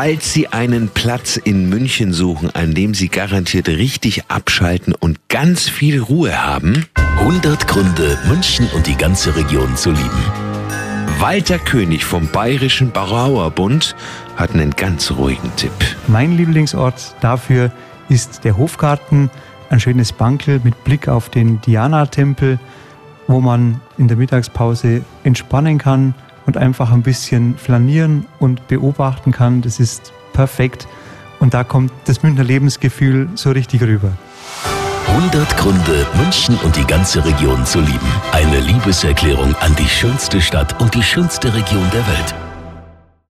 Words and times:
Falls 0.00 0.32
Sie 0.32 0.46
einen 0.46 0.90
Platz 0.90 1.36
in 1.36 1.68
München 1.68 2.12
suchen, 2.12 2.54
an 2.54 2.72
dem 2.72 2.94
Sie 2.94 3.08
garantiert 3.08 3.66
richtig 3.66 4.22
abschalten 4.28 4.94
und 4.94 5.18
ganz 5.28 5.68
viel 5.68 6.00
Ruhe 6.00 6.40
haben, 6.40 6.86
100 7.18 7.66
Gründe, 7.66 8.16
München 8.28 8.68
und 8.76 8.86
die 8.86 8.94
ganze 8.94 9.34
Region 9.34 9.74
zu 9.76 9.90
lieben. 9.90 10.22
Walter 11.18 11.58
König 11.58 12.04
vom 12.04 12.28
Bayerischen 12.28 12.92
Brauerbund 12.92 13.96
hat 14.36 14.54
einen 14.54 14.70
ganz 14.70 15.10
ruhigen 15.10 15.50
Tipp. 15.56 15.72
Mein 16.06 16.36
Lieblingsort 16.36 17.16
dafür 17.20 17.72
ist 18.08 18.44
der 18.44 18.56
Hofgarten, 18.56 19.30
ein 19.68 19.80
schönes 19.80 20.12
Bankel 20.12 20.60
mit 20.62 20.84
Blick 20.84 21.08
auf 21.08 21.28
den 21.28 21.60
Diana-Tempel, 21.62 22.60
wo 23.26 23.40
man 23.40 23.80
in 23.96 24.06
der 24.06 24.16
Mittagspause 24.16 25.02
entspannen 25.24 25.78
kann 25.78 26.14
und 26.48 26.56
einfach 26.56 26.92
ein 26.92 27.02
bisschen 27.02 27.58
flanieren 27.58 28.24
und 28.38 28.68
beobachten 28.68 29.32
kann. 29.32 29.60
Das 29.60 29.78
ist 29.78 30.14
perfekt 30.32 30.88
und 31.40 31.52
da 31.52 31.62
kommt 31.62 31.92
das 32.06 32.22
Münchner 32.22 32.42
Lebensgefühl 32.42 33.28
so 33.34 33.50
richtig 33.50 33.82
rüber. 33.82 34.12
100 35.08 35.56
Gründe, 35.58 36.06
München 36.16 36.56
und 36.64 36.74
die 36.74 36.84
ganze 36.84 37.22
Region 37.22 37.66
zu 37.66 37.80
lieben. 37.80 38.12
Eine 38.32 38.60
Liebeserklärung 38.60 39.54
an 39.56 39.76
die 39.76 39.88
schönste 39.88 40.40
Stadt 40.40 40.80
und 40.80 40.94
die 40.94 41.02
schönste 41.02 41.52
Region 41.52 41.86
der 41.92 42.06
Welt. 42.06 42.47